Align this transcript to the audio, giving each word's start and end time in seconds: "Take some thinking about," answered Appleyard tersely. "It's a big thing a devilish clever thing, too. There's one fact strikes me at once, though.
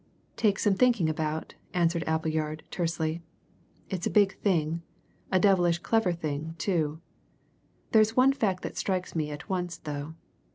"Take 0.35 0.57
some 0.57 0.73
thinking 0.73 1.09
about," 1.09 1.53
answered 1.75 2.03
Appleyard 2.07 2.63
tersely. 2.71 3.21
"It's 3.87 4.07
a 4.07 4.09
big 4.09 4.35
thing 4.39 4.81
a 5.31 5.39
devilish 5.39 5.77
clever 5.77 6.11
thing, 6.11 6.55
too. 6.57 6.99
There's 7.91 8.17
one 8.17 8.33
fact 8.33 8.65
strikes 8.77 9.13
me 9.15 9.29
at 9.29 9.47
once, 9.47 9.77
though. 9.77 10.15